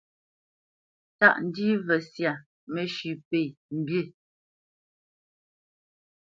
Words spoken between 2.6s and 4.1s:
mə́shʉ̄ pə̂ mbî.